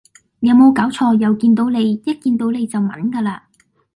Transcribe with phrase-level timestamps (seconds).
[0.39, 3.41] 有冇搞錯又見到你一見到你就炆㗎喇